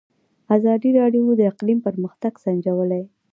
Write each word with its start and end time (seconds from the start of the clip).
ازادي 0.57 0.89
راډیو 0.99 1.23
د 1.39 1.41
اقلیم 1.51 1.79
پرمختګ 1.87 2.33
سنجولی. 2.43 3.03